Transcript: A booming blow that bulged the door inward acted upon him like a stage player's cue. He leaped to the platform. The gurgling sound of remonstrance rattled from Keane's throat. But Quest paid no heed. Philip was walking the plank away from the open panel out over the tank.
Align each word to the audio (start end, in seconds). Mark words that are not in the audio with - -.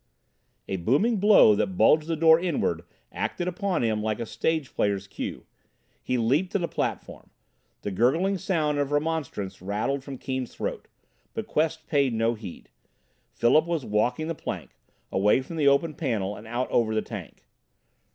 A 0.67 0.77
booming 0.77 1.17
blow 1.17 1.53
that 1.53 1.77
bulged 1.77 2.07
the 2.07 2.15
door 2.15 2.39
inward 2.39 2.85
acted 3.11 3.47
upon 3.47 3.83
him 3.83 4.01
like 4.01 4.19
a 4.19 4.25
stage 4.25 4.73
player's 4.73 5.05
cue. 5.05 5.45
He 6.01 6.17
leaped 6.17 6.51
to 6.53 6.57
the 6.57 6.67
platform. 6.67 7.29
The 7.83 7.91
gurgling 7.91 8.39
sound 8.39 8.79
of 8.79 8.91
remonstrance 8.91 9.61
rattled 9.61 10.03
from 10.03 10.17
Keane's 10.17 10.55
throat. 10.55 10.87
But 11.35 11.45
Quest 11.45 11.85
paid 11.85 12.15
no 12.15 12.33
heed. 12.33 12.71
Philip 13.31 13.67
was 13.67 13.85
walking 13.85 14.27
the 14.27 14.33
plank 14.33 14.71
away 15.11 15.39
from 15.43 15.55
the 15.57 15.67
open 15.67 15.93
panel 15.93 16.33
out 16.47 16.71
over 16.71 16.95
the 16.95 17.03
tank. 17.03 17.45